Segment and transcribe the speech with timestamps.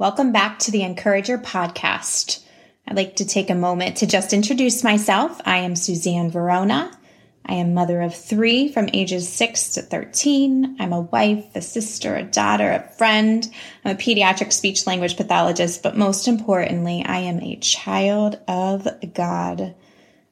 [0.00, 2.42] Welcome back to the Encourage Her podcast.
[2.88, 5.38] I'd like to take a moment to just introduce myself.
[5.44, 6.98] I am Suzanne Verona.
[7.44, 10.78] I am mother of three from ages 6 to 13.
[10.80, 13.46] I'm a wife, a sister, a daughter, a friend.
[13.84, 19.74] I'm a pediatric speech language pathologist, but most importantly, I am a child of God.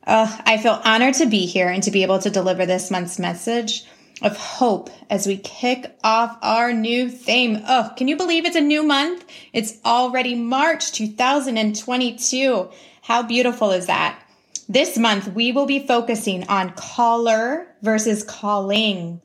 [0.06, 3.84] I feel honored to be here and to be able to deliver this month's message
[4.22, 7.62] of hope as we kick off our new theme.
[7.68, 9.24] Oh, can you believe it's a new month?
[9.52, 12.68] It's already March 2022.
[13.02, 14.22] How beautiful is that?
[14.68, 19.22] This month, we will be focusing on caller versus calling.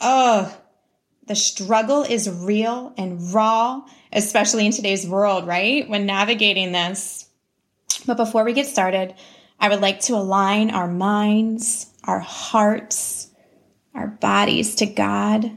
[0.00, 0.56] Oh,
[1.26, 3.82] the struggle is real and raw,
[4.12, 5.88] especially in today's world, right?
[5.88, 7.28] When navigating this.
[8.04, 9.14] But before we get started,
[9.60, 13.29] I would like to align our minds, our hearts,
[13.94, 15.56] our bodies to God.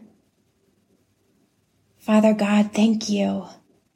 [1.98, 3.46] Father God, thank you.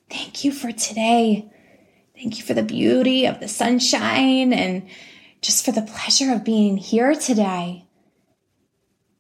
[0.10, 1.52] Thank you for today.
[2.16, 4.88] Thank you for the beauty of the sunshine and
[5.42, 7.86] just for the pleasure of being here today.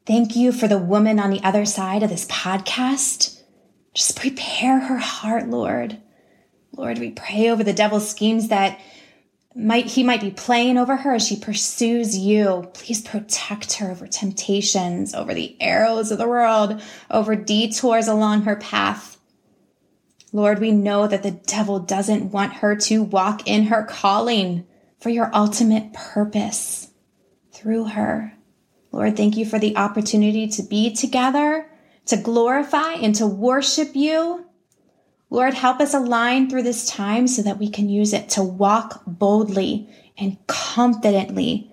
[0.06, 3.42] Thank you for the woman on the other side of this podcast.
[3.94, 5.98] Just prepare her heart, Lord.
[6.76, 8.80] Lord, we pray over the devil's schemes that
[9.58, 12.70] might he might be playing over her as she pursues you.
[12.74, 18.56] Please protect her over temptations, over the arrows of the world, over detours along her
[18.56, 19.18] path.
[20.32, 24.68] Lord, we know that the devil doesn't want her to walk in her calling
[25.00, 26.92] for your ultimate purpose
[27.52, 28.34] through her.
[28.92, 31.70] Lord, thank you for the opportunity to be together,
[32.06, 34.47] to glorify and to worship you.
[35.30, 39.02] Lord, help us align through this time so that we can use it to walk
[39.06, 41.72] boldly and confidently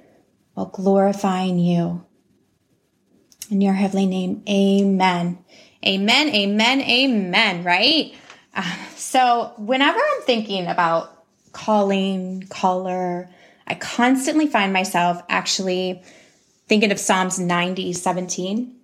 [0.54, 2.04] while glorifying you.
[3.50, 5.38] In your heavenly name, amen.
[5.87, 8.14] Amen, amen, amen, right?
[8.56, 13.31] Uh, so, whenever I'm thinking about calling, caller,
[13.66, 16.03] I constantly find myself actually
[16.69, 18.75] thinking of Psalms 90, 17.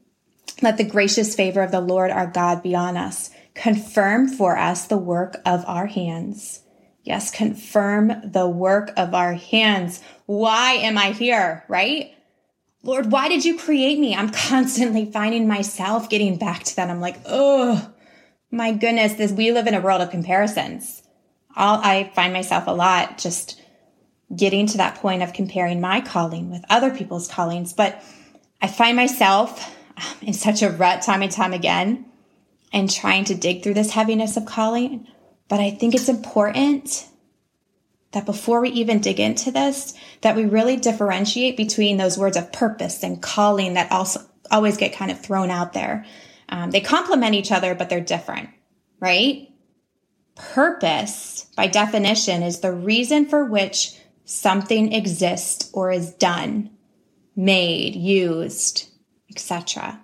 [0.63, 4.87] Let the gracious favor of the Lord our God be on us confirm for us
[4.87, 6.63] the work of our hands.
[7.03, 10.03] Yes, confirm the work of our hands.
[10.27, 11.65] Why am I here?
[11.69, 12.15] Right?
[12.83, 14.15] Lord, why did you create me?
[14.15, 16.91] I'm constantly finding myself getting back to that.
[16.91, 17.93] I'm like, oh,
[18.51, 21.03] my goodness, this, we live in a world of comparisons.
[21.57, 23.61] All, I find myself a lot just
[24.35, 27.73] getting to that point of comparing my calling with other people's callings.
[27.73, 28.03] But
[28.63, 32.10] I find myself um, in such a rut time and time again
[32.73, 35.07] and trying to dig through this heaviness of calling.
[35.49, 37.09] But I think it's important
[38.13, 42.53] that before we even dig into this, that we really differentiate between those words of
[42.53, 44.21] purpose and calling that also
[44.51, 46.05] always get kind of thrown out there.
[46.49, 48.51] Um, they complement each other, but they're different,
[48.99, 49.49] right?
[50.35, 56.71] Purpose, by definition, is the reason for which something exists or is done,
[57.37, 58.89] made, used,
[59.31, 60.01] etc.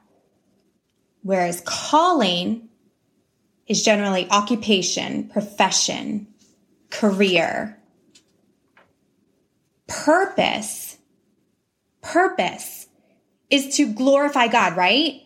[1.26, 2.68] Whereas calling
[3.66, 6.28] is generally occupation, profession,
[6.90, 7.76] career.
[9.88, 10.98] Purpose,
[12.00, 12.86] purpose
[13.50, 15.22] is to glorify God, right?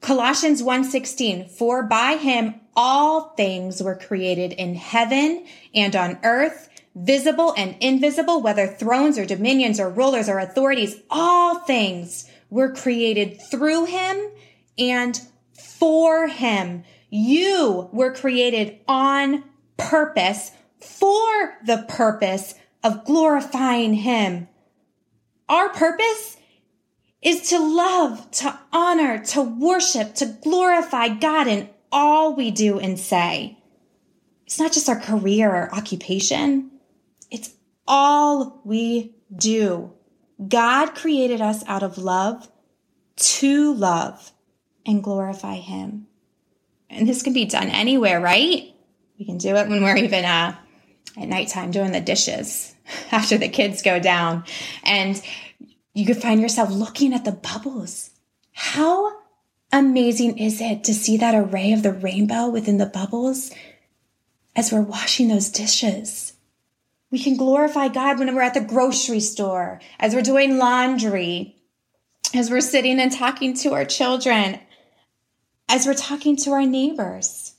[0.00, 7.52] Colossians 1:16 For by him all things were created in heaven and on earth, visible
[7.58, 13.84] and invisible, whether thrones or dominions or rulers or authorities, all things were created through
[13.84, 14.16] him
[14.78, 15.20] and
[15.62, 16.84] for him.
[17.10, 19.44] You were created on
[19.76, 24.48] purpose for the purpose of glorifying him.
[25.48, 26.36] Our purpose
[27.20, 32.98] is to love, to honor, to worship, to glorify God in all we do and
[32.98, 33.58] say.
[34.46, 36.70] It's not just our career or occupation.
[37.30, 37.54] It's
[37.86, 39.92] all we do.
[40.48, 42.50] God created us out of love
[43.16, 44.32] to love
[44.86, 46.06] and glorify Him.
[46.90, 48.74] And this can be done anywhere, right?
[49.18, 50.56] We can do it when we're even uh,
[51.16, 52.74] at nighttime doing the dishes
[53.12, 54.44] after the kids go down.
[54.84, 55.20] And
[55.94, 58.10] you could find yourself looking at the bubbles.
[58.52, 59.12] How
[59.72, 63.50] amazing is it to see that array of the rainbow within the bubbles?
[64.54, 66.34] as we're washing those dishes.
[67.10, 71.56] We can glorify God when we're at the grocery store, as we're doing laundry,
[72.34, 74.58] as we're sitting and talking to our children,
[75.68, 77.54] as we're talking to our neighbors.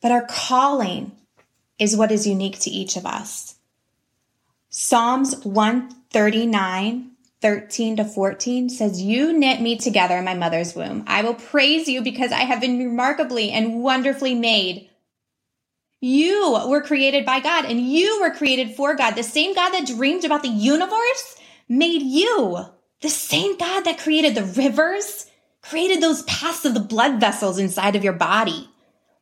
[0.00, 1.12] But our calling
[1.78, 3.56] is what is unique to each of us.
[4.68, 7.10] Psalms 139,
[7.40, 11.04] 13 to 14 says, You knit me together in my mother's womb.
[11.06, 14.90] I will praise you because I have been remarkably and wonderfully made.
[16.00, 19.14] You were created by God and you were created for God.
[19.14, 21.36] The same God that dreamed about the universe
[21.68, 22.66] made you.
[23.00, 25.26] The same God that created the rivers,
[25.62, 28.70] created those paths of the blood vessels inside of your body.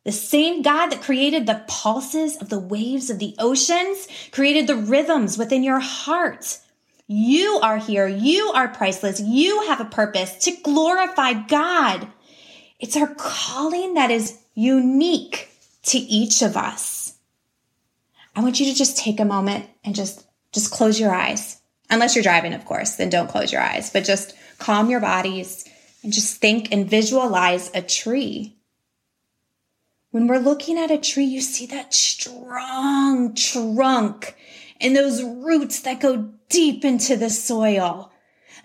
[0.05, 4.77] The same God that created the pulses of the waves of the oceans, created the
[4.77, 6.59] rhythms within your heart.
[7.07, 8.09] You are here.
[8.09, 9.21] You are priceless.
[9.21, 12.09] You have a purpose to glorify God.
[12.81, 15.51] It's our calling that is unique
[15.85, 17.15] to each of us.
[18.35, 21.62] I want you to just take a moment and just, just close your eyes.
[21.93, 25.69] Unless you're driving, of course, then don't close your eyes, but just calm your bodies
[26.03, 28.57] and just think and visualize a tree.
[30.11, 34.37] When we're looking at a tree, you see that strong trunk
[34.81, 38.12] and those roots that go deep into the soil.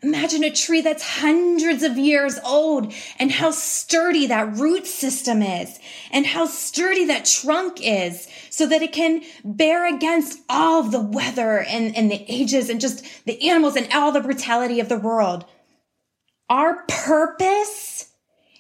[0.03, 5.79] Imagine a tree that's hundreds of years old and how sturdy that root system is
[6.11, 11.59] and how sturdy that trunk is so that it can bear against all the weather
[11.59, 15.45] and, and the ages and just the animals and all the brutality of the world.
[16.49, 18.11] Our purpose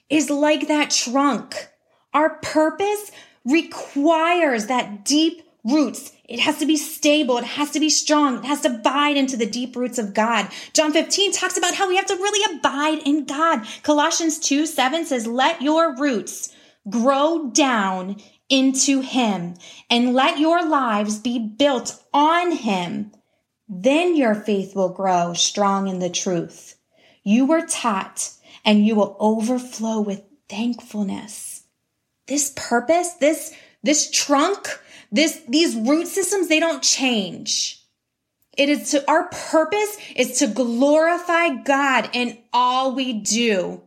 [0.09, 1.69] is like that trunk.
[2.13, 3.11] Our purpose
[3.45, 7.37] requires that deep roots it has to be stable.
[7.37, 8.39] It has to be strong.
[8.39, 10.49] It has to abide into the deep roots of God.
[10.73, 13.65] John 15 talks about how we have to really abide in God.
[13.83, 16.53] Colossians 2 7 says, Let your roots
[16.89, 18.17] grow down
[18.49, 19.55] into Him
[19.89, 23.13] and let your lives be built on Him.
[23.69, 26.75] Then your faith will grow strong in the truth.
[27.23, 28.31] You were taught
[28.65, 31.63] and you will overflow with thankfulness.
[32.27, 33.53] This purpose, this,
[33.83, 34.81] this trunk,
[35.11, 37.81] this, these root systems, they don't change.
[38.57, 43.81] It is to, our purpose is to glorify God in all we do.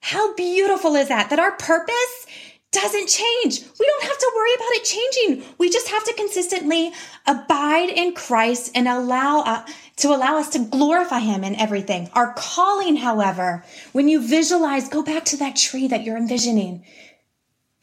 [0.00, 1.30] How beautiful is that?
[1.30, 2.26] That our purpose
[2.72, 3.60] doesn't change.
[3.78, 5.54] We don't have to worry about it changing.
[5.58, 6.92] We just have to consistently
[7.26, 9.66] abide in Christ and allow uh,
[9.96, 12.10] to allow us to glorify him in everything.
[12.14, 16.84] Our calling, however, when you visualize, go back to that tree that you're envisioning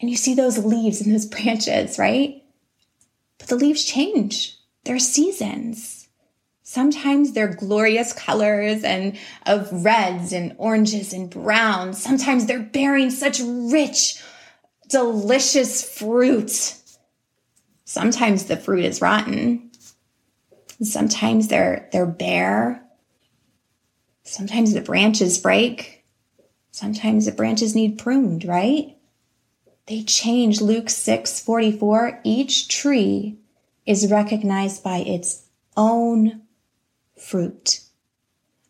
[0.02, 2.39] and you see those leaves and those branches, right?
[3.50, 4.58] The leaves change.
[4.86, 6.08] They're seasons.
[6.62, 9.18] Sometimes they're glorious colors and
[9.48, 12.00] of reds and oranges and browns.
[12.00, 14.22] Sometimes they're bearing such rich,
[14.88, 16.76] delicious fruit.
[17.86, 19.72] Sometimes the fruit is rotten.
[20.84, 22.84] Sometimes they're they're bare.
[24.22, 26.06] Sometimes the branches break.
[26.70, 28.96] Sometimes the branches need pruned, right?
[29.88, 30.62] They change.
[30.62, 32.22] Luke 6 44.
[32.24, 33.39] Each tree
[33.90, 36.44] is recognized by its own
[37.20, 37.82] fruit.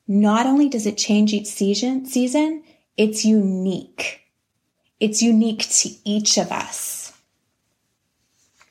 [0.07, 2.63] Not only does it change each season, season,
[2.95, 4.21] it's unique.
[4.97, 7.11] It's unique to each of us.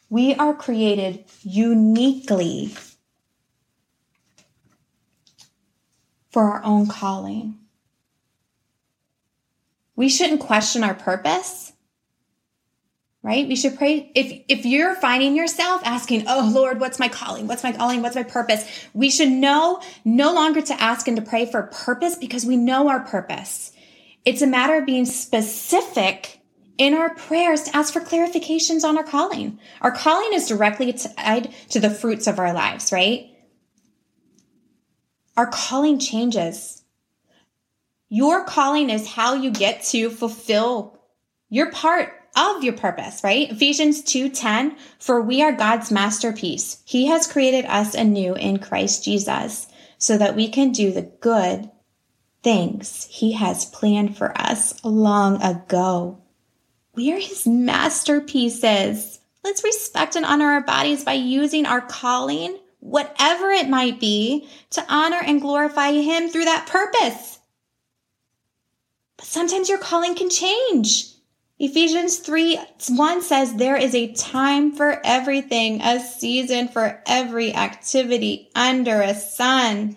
[0.09, 2.75] We are created uniquely
[6.31, 7.59] for our own calling.
[9.97, 11.75] We shouldn't question our purpose
[13.23, 13.49] right?
[13.49, 14.11] We should pray.
[14.15, 17.47] If, if you're finding yourself asking, Oh Lord, what's my calling?
[17.47, 18.03] What's my calling?
[18.03, 18.89] What's my purpose?
[18.95, 22.89] We should know no longer to ask and to pray for purpose because we know
[22.89, 23.73] our purpose.
[24.25, 26.41] It's a matter of being specific
[26.77, 29.59] in our prayers to ask for clarifications on our calling.
[29.81, 33.31] Our calling is directly tied to the fruits of our lives, right?
[35.37, 36.83] Our calling changes.
[38.09, 40.99] Your calling is how you get to fulfill
[41.51, 43.51] your part of your purpose, right?
[43.51, 46.79] Ephesians 2:10, for we are God's masterpiece.
[46.85, 49.67] He has created us anew in Christ Jesus
[49.99, 51.69] so that we can do the good
[52.43, 56.19] things he has planned for us long ago.
[56.95, 59.19] We are his masterpieces.
[59.43, 64.85] Let's respect and honor our bodies by using our calling, whatever it might be, to
[64.89, 67.39] honor and glorify him through that purpose.
[69.17, 71.18] But sometimes your calling can change.
[71.61, 78.49] Ephesians 3 1 says, There is a time for everything, a season for every activity
[78.55, 79.97] under a sun.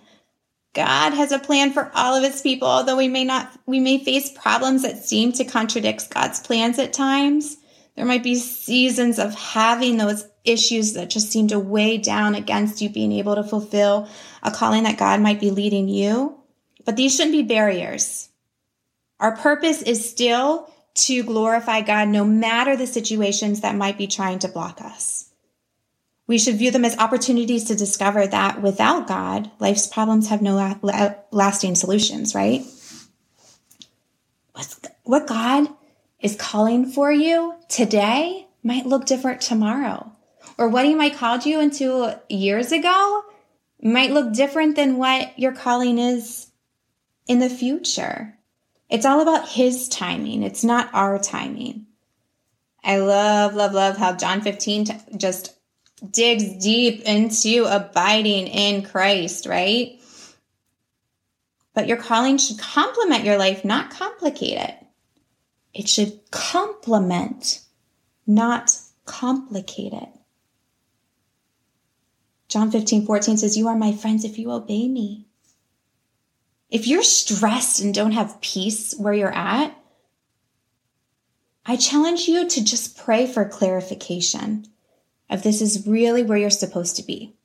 [0.73, 4.03] God has a plan for all of his people, although we may not, we may
[4.03, 7.57] face problems that seem to contradict God's plans at times.
[7.95, 12.81] There might be seasons of having those issues that just seem to weigh down against
[12.81, 14.07] you being able to fulfill
[14.41, 16.39] a calling that God might be leading you.
[16.85, 18.29] But these shouldn't be barriers.
[19.19, 24.39] Our purpose is still to glorify God no matter the situations that might be trying
[24.39, 25.29] to block us.
[26.27, 30.79] We should view them as opportunities to discover that without God, life's problems have no
[31.31, 32.63] lasting solutions, right?
[35.03, 35.67] What God
[36.21, 40.11] is calling for you today might look different tomorrow.
[40.57, 43.23] Or what he might called you into years ago
[43.81, 46.51] might look different than what your calling is
[47.27, 48.37] in the future.
[48.91, 50.43] It's all about his timing.
[50.43, 51.87] It's not our timing.
[52.83, 55.55] I love, love, love how John 15 t- just
[56.09, 59.97] digs deep into abiding in Christ, right?
[61.73, 64.75] But your calling should complement your life, not complicate it.
[65.73, 67.61] It should complement,
[68.27, 70.09] not complicate it.
[72.49, 75.27] John 15, 14 says, You are my friends if you obey me.
[76.71, 79.77] If you're stressed and don't have peace where you're at,
[81.65, 84.65] I challenge you to just pray for clarification
[85.29, 87.35] if this is really where you're supposed to be.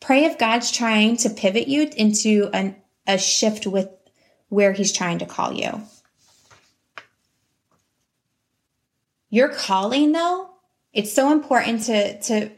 [0.00, 2.76] Pray if God's trying to pivot you into an,
[3.06, 3.88] a shift with
[4.48, 5.82] where He's trying to call you.
[9.30, 10.50] Your calling, though,
[10.92, 12.50] it's so important to, to,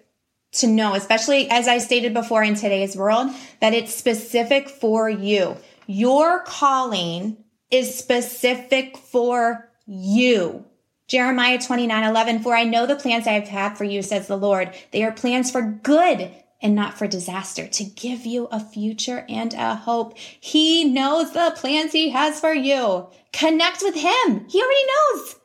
[0.52, 5.56] to know, especially as I stated before in today's world, that it's specific for you.
[5.86, 7.36] Your calling
[7.70, 10.64] is specific for you.
[11.06, 14.36] Jeremiah 29 11, for I know the plans I have had for you, says the
[14.36, 14.74] Lord.
[14.90, 19.54] They are plans for good and not for disaster, to give you a future and
[19.54, 20.18] a hope.
[20.18, 23.06] He knows the plans he has for you.
[23.32, 24.46] Connect with him.
[24.48, 25.36] He already knows.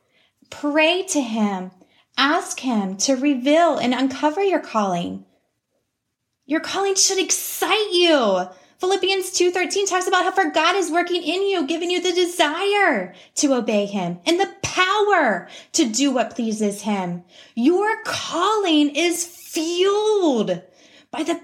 [0.50, 1.72] Pray to him.
[2.18, 5.26] Ask him to reveal and uncover your calling.
[6.46, 8.48] Your calling should excite you.
[8.80, 13.14] Philippians 2:13 talks about how for God is working in you, giving you the desire
[13.36, 17.24] to obey him and the power to do what pleases him.
[17.56, 20.62] Your calling is fueled
[21.12, 21.40] by the,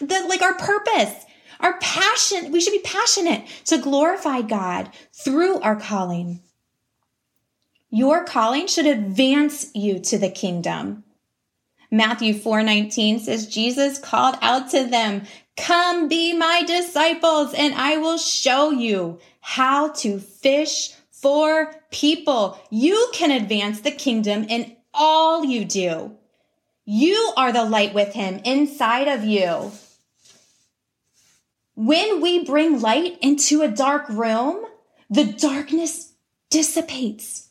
[0.00, 1.26] the like our purpose,
[1.60, 2.50] our passion.
[2.50, 6.42] We should be passionate to glorify God through our calling.
[7.90, 11.04] Your calling should advance you to the kingdom.
[11.90, 18.18] Matthew 4:19 says Jesus called out to them, "Come be my disciples and I will
[18.18, 22.58] show you how to fish for people.
[22.70, 26.16] You can advance the kingdom in all you do.
[26.84, 29.72] You are the light with him inside of you.
[31.74, 34.64] When we bring light into a dark room,
[35.08, 36.12] the darkness
[36.50, 37.49] dissipates.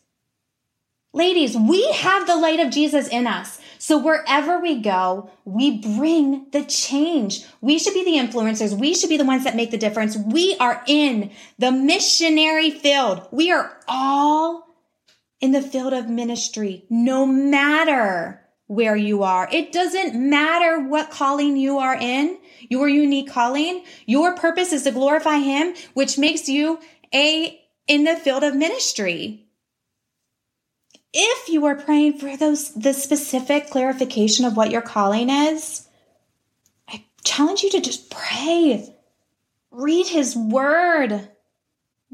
[1.20, 3.60] Ladies, we have the light of Jesus in us.
[3.78, 7.44] So wherever we go, we bring the change.
[7.60, 8.80] We should be the influencers.
[8.80, 10.16] We should be the ones that make the difference.
[10.16, 13.28] We are in the missionary field.
[13.32, 14.66] We are all
[15.42, 19.50] in the field of ministry, no matter where you are.
[19.52, 22.38] It doesn't matter what calling you are in,
[22.70, 23.84] your unique calling.
[24.06, 26.80] Your purpose is to glorify him, which makes you
[27.14, 27.60] a
[27.90, 29.49] in the field of ministry
[31.14, 35.88] if you are praying for those the specific clarification of what your calling is,
[36.88, 38.94] I challenge you to just pray.
[39.72, 41.30] Read his word.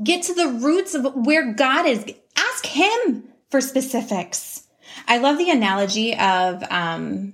[0.03, 2.05] Get to the roots of where God is.
[2.35, 4.63] Ask him for specifics.
[5.07, 7.33] I love the analogy of um,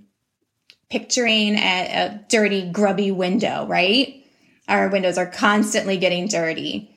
[0.89, 4.25] picturing a, a dirty, grubby window, right?
[4.67, 6.90] Our windows are constantly getting dirty.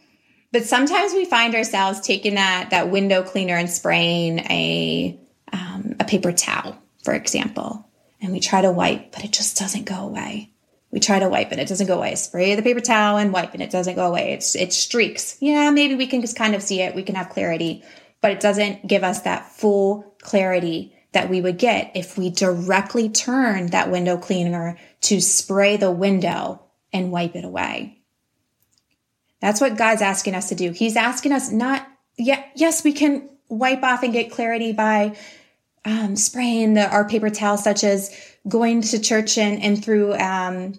[0.54, 5.18] But sometimes we find ourselves taking that that window cleaner and spraying a
[5.52, 7.84] um, a paper towel, for example,
[8.20, 10.52] and we try to wipe, but it just doesn't go away.
[10.92, 12.14] We try to wipe and it doesn't go away.
[12.14, 14.32] Spray the paper towel and wipe and it doesn't go away.
[14.32, 15.36] It's it streaks.
[15.40, 16.94] Yeah, maybe we can just kind of see it.
[16.94, 17.82] We can have clarity,
[18.20, 23.08] but it doesn't give us that full clarity that we would get if we directly
[23.08, 28.03] turn that window cleaner to spray the window and wipe it away.
[29.44, 30.70] That's what God's asking us to do.
[30.70, 31.86] He's asking us not,
[32.16, 35.18] yeah, yes, we can wipe off and get clarity by
[35.84, 38.10] um, spraying the, our paper towel, such as
[38.48, 40.78] going to church and, and through um,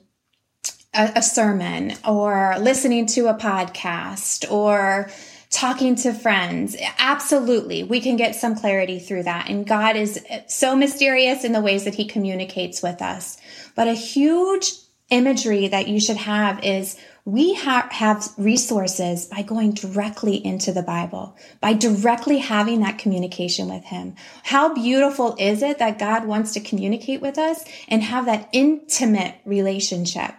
[0.96, 5.12] a, a sermon or listening to a podcast or
[5.52, 6.76] talking to friends.
[6.98, 7.84] Absolutely.
[7.84, 9.48] We can get some clarity through that.
[9.48, 13.38] And God is so mysterious in the ways that he communicates with us.
[13.76, 14.72] But a huge
[15.12, 20.84] imagery that you should have is we ha- have resources by going directly into the
[20.84, 24.15] Bible, by directly having that communication with Him.
[24.44, 29.36] How beautiful is it that God wants to communicate with us and have that intimate
[29.44, 30.36] relationship?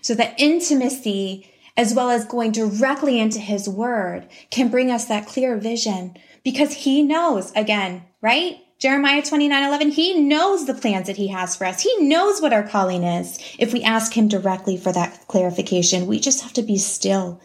[0.00, 5.26] So that intimacy, as well as going directly into His Word, can bring us that
[5.26, 8.58] clear vision because He knows, again, right?
[8.82, 11.80] Jeremiah 29 11, he knows the plans that he has for us.
[11.80, 13.38] He knows what our calling is.
[13.56, 17.40] If we ask him directly for that clarification, we just have to be still.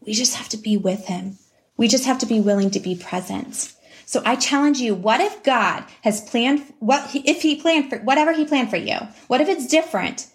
[0.00, 1.38] We just have to be with him.
[1.76, 3.72] We just have to be willing to be present.
[4.04, 8.32] So I challenge you, what if God has planned, what if he planned for, whatever
[8.32, 8.96] he planned for you?
[9.28, 10.26] What if it's different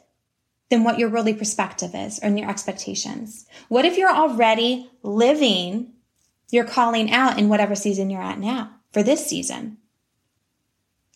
[0.70, 3.46] than what your worldly perspective is or your expectations?
[3.68, 5.92] What if you're already living
[6.50, 9.80] your calling out in whatever season you're at now for this season?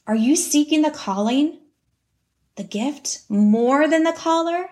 [0.10, 1.60] Are you seeking the calling,
[2.56, 4.68] the gift, more than the caller,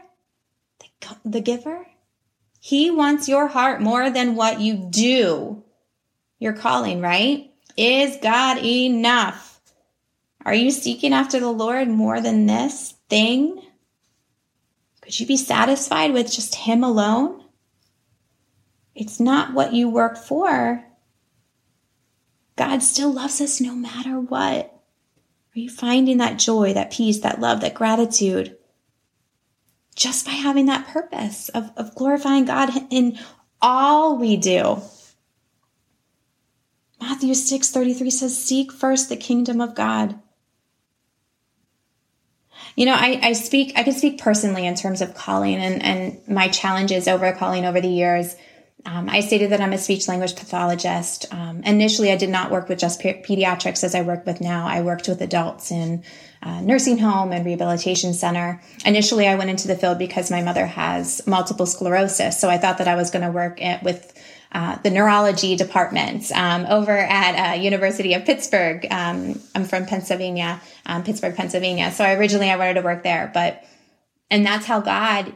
[0.80, 1.86] the, the giver?
[2.60, 5.64] He wants your heart more than what you do.
[6.40, 7.52] Your calling, right?
[7.78, 9.62] Is God enough?
[10.44, 13.62] Are you seeking after the Lord more than this thing?
[15.02, 17.44] Could you be satisfied with just Him alone?
[18.96, 20.84] It's not what you work for.
[22.56, 24.74] God still loves us no matter what.
[25.58, 28.56] Are you finding that joy, that peace, that love, that gratitude?
[29.96, 33.18] Just by having that purpose of, of glorifying God in
[33.60, 34.80] all we do.
[37.02, 40.20] Matthew 6 33 says, Seek first the kingdom of God.
[42.76, 46.28] You know, I, I speak, I can speak personally in terms of calling and, and
[46.28, 48.36] my challenges over calling over the years.
[48.86, 51.26] Um, I stated that I'm a speech language pathologist.
[51.34, 54.68] Um, initially, I did not work with just pe- pediatrics as I work with now.
[54.68, 56.04] I worked with adults in
[56.44, 58.62] uh, nursing home and rehabilitation center.
[58.86, 62.40] Initially, I went into the field because my mother has multiple sclerosis.
[62.40, 64.14] So I thought that I was going to work at, with
[64.52, 68.88] uh, the neurology department um, over at uh, University of Pittsburgh.
[68.92, 71.92] Um, I'm from Pennsylvania, um, Pittsburgh, Pennsylvania.
[71.92, 73.66] So originally I wanted to work there, but
[74.30, 75.34] and that's how God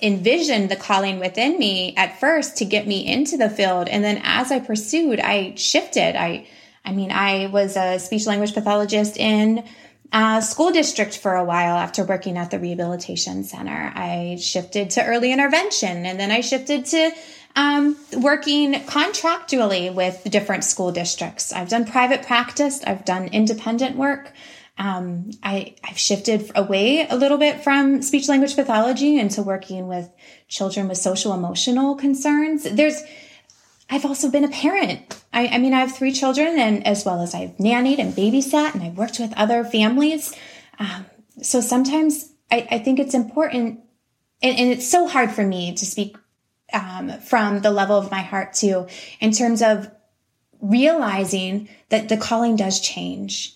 [0.00, 3.88] envisioned the calling within me at first to get me into the field.
[3.88, 6.16] And then as i pursued i shifted.
[6.16, 6.46] I
[6.84, 9.64] i mean i was a speech language pathologist in
[10.12, 13.92] a school district for a while after working at the rehabilitation center.
[13.94, 17.10] I shifted to early intervention and then i shifted to
[17.56, 21.54] um, working contractually with different school districts.
[21.54, 22.84] I've done private practice.
[22.84, 24.30] I've done independent work
[24.78, 30.10] um, I, I've shifted away a little bit from speech language pathology into working with
[30.48, 32.64] children with social emotional concerns.
[32.64, 33.02] There's,
[33.88, 35.22] I've also been a parent.
[35.32, 38.74] I, I mean, I have three children, and as well as I've nannied and babysat,
[38.74, 40.34] and I've worked with other families.
[40.78, 41.06] Um,
[41.42, 43.80] so sometimes I, I, think it's important,
[44.42, 46.16] and, and, it's so hard for me to speak
[46.74, 48.88] um, from the level of my heart too,
[49.20, 49.90] in terms of
[50.60, 53.55] realizing that the calling does change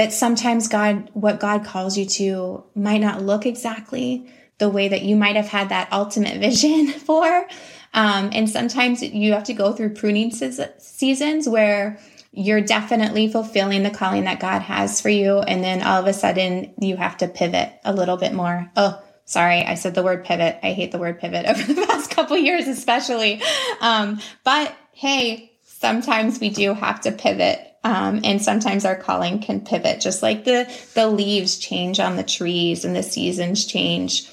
[0.00, 5.02] that sometimes God, what God calls you to might not look exactly the way that
[5.02, 7.46] you might have had that ultimate vision for.
[7.92, 11.98] Um, and sometimes you have to go through pruning seasons where
[12.32, 15.40] you're definitely fulfilling the calling that God has for you.
[15.40, 18.70] And then all of a sudden you have to pivot a little bit more.
[18.76, 19.66] Oh, sorry.
[19.66, 20.60] I said the word pivot.
[20.62, 23.42] I hate the word pivot over the past couple years, especially.
[23.82, 29.62] Um, but hey, sometimes we do have to pivot um, and sometimes our calling can
[29.62, 34.30] pivot, just like the the leaves change on the trees and the seasons change.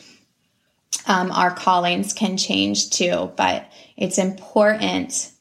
[1.06, 5.32] Um, our callings can change too, but it's important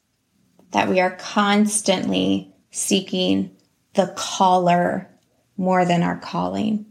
[0.71, 3.57] that we are constantly seeking
[3.95, 5.11] the caller
[5.57, 6.87] more than our calling.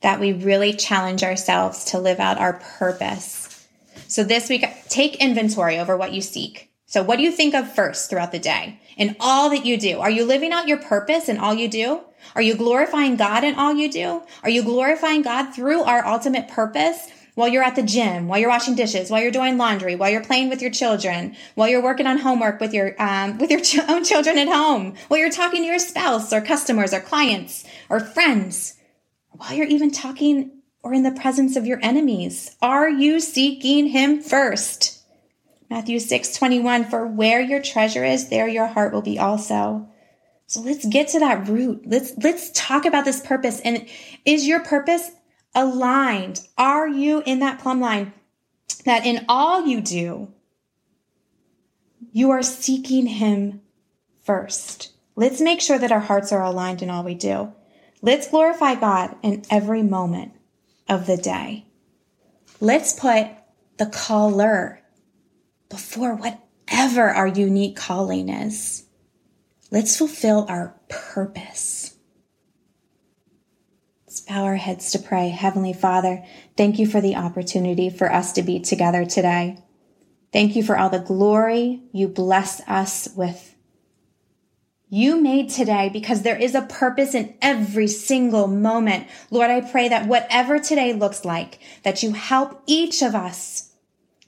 [0.00, 3.66] That we really challenge ourselves to live out our purpose.
[4.08, 6.70] So this week, take inventory over what you seek.
[6.86, 10.00] So, what do you think of first throughout the day in all that you do?
[10.00, 12.00] Are you living out your purpose in all you do?
[12.34, 14.22] Are you glorifying God in all you do?
[14.42, 17.08] Are you glorifying God through our ultimate purpose?
[17.34, 20.22] While you're at the gym, while you're washing dishes, while you're doing laundry, while you're
[20.22, 23.80] playing with your children, while you're working on homework with your um, with your ch-
[23.88, 27.98] own children at home, while you're talking to your spouse or customers or clients or
[27.98, 28.74] friends,
[29.30, 34.20] while you're even talking or in the presence of your enemies, are you seeking Him
[34.20, 35.03] first?
[35.70, 39.88] Matthew 6 21, for where your treasure is, there your heart will be also.
[40.46, 41.84] So let's get to that root.
[41.86, 43.60] Let's, let's talk about this purpose.
[43.60, 43.86] And
[44.24, 45.10] is your purpose
[45.54, 46.46] aligned?
[46.58, 48.12] Are you in that plumb line
[48.84, 50.32] that in all you do,
[52.12, 53.62] you are seeking Him
[54.22, 54.92] first?
[55.16, 57.52] Let's make sure that our hearts are aligned in all we do.
[58.02, 60.32] Let's glorify God in every moment.
[60.88, 61.66] of the day.
[62.60, 63.28] Let's put
[63.78, 64.80] the caller
[65.74, 68.84] before whatever our unique calling is.
[69.72, 71.96] Let's fulfill our purpose.
[74.06, 75.30] Let's bow our heads to pray.
[75.30, 76.24] Heavenly Father,
[76.56, 79.58] thank you for the opportunity for us to be together today.
[80.32, 83.56] Thank you for all the glory you bless us with
[84.88, 89.08] you made today because there is a purpose in every single moment.
[89.32, 93.73] Lord, I pray that whatever today looks like, that you help each of us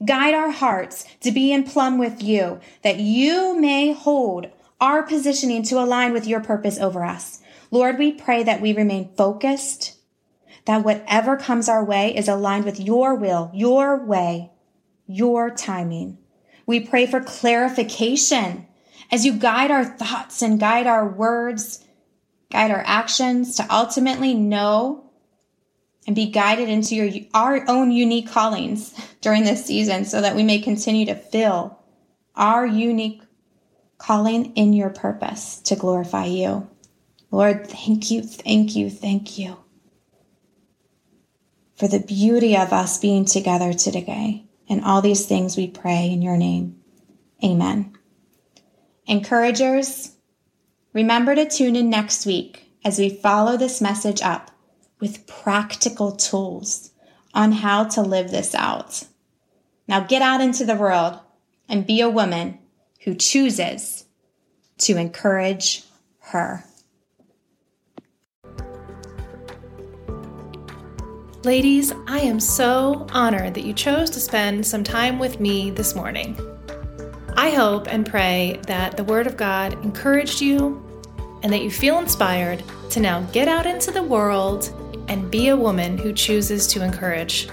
[0.05, 4.49] guide our hearts to be in plumb with you, that you may hold
[4.81, 7.41] our positioning to align with your purpose over us.
[7.71, 9.97] Lord, we pray that we remain focused,
[10.67, 14.51] that whatever comes our way is aligned with your will, your way,
[15.07, 16.19] your timing.
[16.67, 18.67] We pray for clarification
[19.11, 21.85] as you guide our thoughts and guide our words,
[22.51, 25.06] guide our actions to ultimately know
[26.07, 30.43] and be guided into your, our own unique callings during this season so that we
[30.43, 31.79] may continue to fill
[32.35, 33.23] our unique
[33.99, 36.69] calling in your purpose to glorify you.
[37.31, 39.57] Lord, thank you, thank you, thank you
[41.77, 44.45] for the beauty of us being together today.
[44.69, 46.81] And all these things we pray in your name.
[47.45, 47.97] Amen.
[49.07, 50.13] Encouragers,
[50.93, 54.51] remember to tune in next week as we follow this message up
[55.01, 56.91] with practical tools
[57.35, 59.05] on how to live this out.
[59.89, 61.19] Now get out into the world
[61.69, 62.59] and be a woman
[63.05, 64.05] who chooses
[64.79, 65.85] to encourage
[66.21, 66.65] her.
[71.45, 75.95] Ladies, I am so honored that you chose to spend some time with me this
[75.95, 76.37] morning.
[77.37, 80.83] I hope and pray that the Word of God encouraged you
[81.45, 84.73] and that you feel inspired to now get out into the world
[85.09, 87.49] and be a woman who chooses to encourage.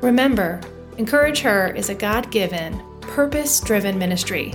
[0.00, 0.60] Remember,
[1.00, 4.52] Encourage Her is a God given, purpose driven ministry.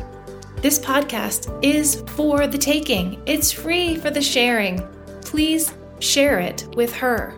[0.58, 4.88] This podcast is for the taking, it's free for the sharing.
[5.21, 7.34] Please share it with her.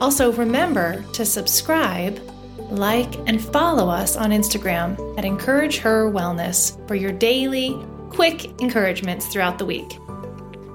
[0.00, 2.20] Also, remember to subscribe
[2.68, 9.26] like, and follow us on Instagram at Encourage Her Wellness for your daily, quick encouragements
[9.26, 9.98] throughout the week.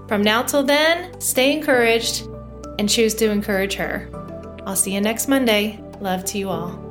[0.07, 2.27] From now till then, stay encouraged
[2.79, 4.09] and choose to encourage her.
[4.65, 5.79] I'll see you next Monday.
[5.99, 6.90] Love to you all.